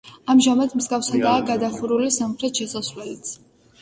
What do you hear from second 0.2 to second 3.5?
ამჟამად მსგავსადაა გადახურული სამხრეთ შესასვლელიც.